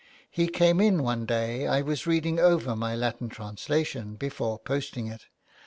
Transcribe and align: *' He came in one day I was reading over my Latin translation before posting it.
*' 0.15 0.31
He 0.31 0.47
came 0.47 0.81
in 0.81 1.03
one 1.03 1.27
day 1.27 1.67
I 1.67 1.81
was 1.83 2.07
reading 2.07 2.39
over 2.39 2.75
my 2.75 2.95
Latin 2.95 3.29
translation 3.29 4.15
before 4.15 4.57
posting 4.57 5.05
it. 5.05 5.27